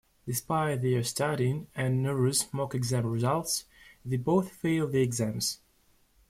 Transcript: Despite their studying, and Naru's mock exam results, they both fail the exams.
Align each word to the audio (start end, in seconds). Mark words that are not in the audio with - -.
Despite 0.25 0.81
their 0.81 1.03
studying, 1.03 1.67
and 1.75 2.01
Naru's 2.01 2.51
mock 2.51 2.73
exam 2.73 3.05
results, 3.05 3.65
they 4.03 4.17
both 4.17 4.49
fail 4.51 4.87
the 4.87 4.99
exams. 4.99 5.59